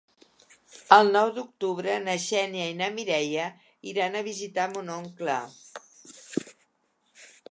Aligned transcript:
El 0.95 1.09
nou 1.15 1.31
d'octubre 1.35 1.97
na 2.05 2.15
Xènia 2.23 2.63
i 2.71 2.79
na 2.79 2.87
Mireia 2.95 3.45
iran 3.93 4.17
a 4.17 4.25
visitar 4.31 4.67
mon 4.73 4.89
oncle. 4.97 5.37